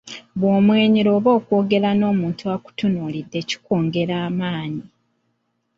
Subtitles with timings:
[0.39, 4.85] Bw’omwenyera oba okwogera n’omuntu akutunuulidde kikwongera amaanyi.